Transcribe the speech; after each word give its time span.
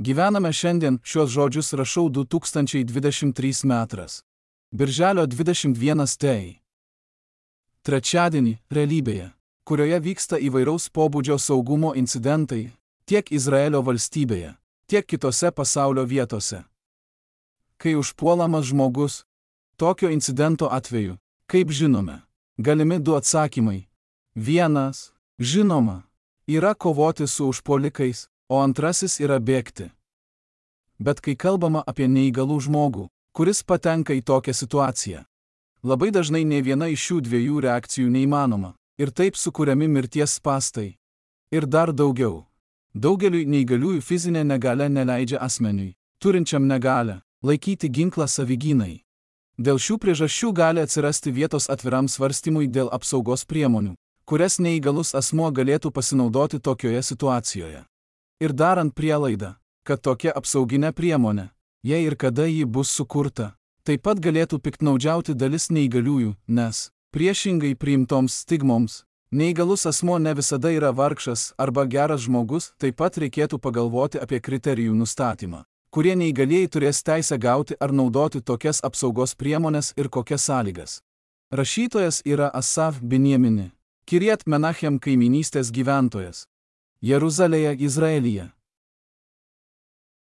Gyvename 0.00 0.52
šiandien, 0.52 0.98
šios 1.02 1.30
žodžius 1.30 1.72
rašau 1.72 2.08
2023 2.08 3.64
metras. 3.64 4.22
Birželio 4.72 5.26
21 5.26 6.16
tai. 6.16 6.62
Trečiadienį, 7.84 8.54
realybėje, 8.72 9.26
kurioje 9.68 9.98
vyksta 10.00 10.40
įvairaus 10.40 10.88
pobūdžio 10.88 11.36
saugumo 11.36 11.92
incidentai, 11.92 12.70
tiek 13.04 13.28
Izraelio 13.28 13.82
valstybėje, 13.84 14.54
tiek 14.88 15.04
kitose 15.04 15.52
pasaulio 15.52 16.06
vietose. 16.08 16.62
Kai 17.76 17.92
užpuolamas 18.00 18.72
žmogus, 18.72 19.26
tokio 19.76 20.08
incidento 20.08 20.72
atveju, 20.72 21.18
kaip 21.44 21.68
žinome, 21.68 22.22
galimi 22.56 22.98
du 22.98 23.20
atsakymai. 23.20 23.84
Vienas, 24.34 25.12
žinoma, 25.36 26.02
yra 26.48 26.72
kovoti 26.74 27.26
su 27.26 27.52
užpolikais, 27.52 28.30
o 28.50 28.58
antrasis 28.58 29.20
yra 29.22 29.38
bėgti. 29.38 29.88
Bet 30.98 31.22
kai 31.24 31.36
kalbama 31.38 31.84
apie 31.86 32.10
neįgalų 32.10 32.58
žmogų, 32.66 33.06
kuris 33.32 33.62
patenka 33.62 34.12
į 34.12 34.24
tokią 34.26 34.54
situaciją, 34.58 35.22
labai 35.86 36.10
dažnai 36.10 36.42
ne 36.44 36.60
viena 36.66 36.90
iš 36.90 37.06
šių 37.06 37.18
dviejų 37.26 37.62
reakcijų 37.64 38.10
neįmanoma, 38.10 38.74
ir 38.98 39.14
taip 39.14 39.38
sukūriami 39.38 39.88
mirties 39.88 40.40
pastai. 40.44 40.98
Ir 41.50 41.66
dar 41.66 41.94
daugiau. 41.94 42.46
Daugeliui 42.94 43.46
neįgaliųjų 43.46 44.02
fizinė 44.02 44.42
negalė 44.44 44.90
neleidžia 44.90 45.38
asmeniui, 45.38 45.94
turinčiam 46.18 46.66
negalę, 46.66 47.20
laikyti 47.42 47.88
ginklą 47.88 48.26
savigynai. 48.26 49.00
Dėl 49.60 49.78
šių 49.78 49.98
priežasčių 50.02 50.50
gali 50.56 50.82
atsirasti 50.82 51.30
vietos 51.30 51.68
atviram 51.70 52.08
svarstymui 52.08 52.66
dėl 52.68 52.90
apsaugos 52.92 53.46
priemonių, 53.46 53.94
kurias 54.24 54.58
neįgalus 54.58 55.14
asmuo 55.14 55.50
galėtų 55.52 55.92
pasinaudoti 55.94 56.60
tokioje 56.60 57.02
situacijoje. 57.12 57.84
Ir 58.40 58.52
darant 58.52 58.94
prielaidą, 58.96 59.54
kad 59.84 60.00
tokia 60.00 60.32
apsauginė 60.32 60.94
priemonė, 60.96 61.50
jei 61.84 62.06
ir 62.06 62.16
kada 62.16 62.46
ji 62.48 62.64
bus 62.64 62.88
sukurta, 62.88 63.52
taip 63.84 64.02
pat 64.08 64.20
galėtų 64.20 64.58
piktnaudžiauti 64.64 65.36
dalis 65.36 65.68
neįgaliųjų, 65.68 66.34
nes, 66.48 66.88
priešingai 67.12 67.74
priimtoms 67.76 68.40
stigmoms, 68.44 69.04
Neįgalus 69.30 69.86
asmo 69.86 70.16
ne 70.18 70.32
visada 70.34 70.72
yra 70.74 70.88
vargšas 70.90 71.52
arba 71.56 71.84
geras 71.86 72.24
žmogus, 72.24 72.72
taip 72.82 72.96
pat 72.98 73.14
reikėtų 73.22 73.60
pagalvoti 73.62 74.18
apie 74.18 74.40
kriterijų 74.42 74.96
nustatymą, 74.98 75.60
kurie 75.94 76.16
neįgalieji 76.18 76.70
turės 76.74 76.98
teisę 77.06 77.38
gauti 77.38 77.76
ar 77.78 77.94
naudoti 77.94 78.40
tokias 78.42 78.82
apsaugos 78.82 79.36
priemonės 79.38 79.92
ir 79.94 80.08
kokias 80.10 80.48
sąlygas. 80.50 80.96
Rašytojas 81.54 82.24
yra 82.26 82.48
Asav 82.50 82.98
Binjamini, 82.98 83.70
Kiriet 84.02 84.42
Menachem 84.50 84.98
kaiminystės 84.98 85.70
gyventojas. 85.70 86.48
Jeruzalėje, 87.00 87.76
Izraelyje. 87.80 88.50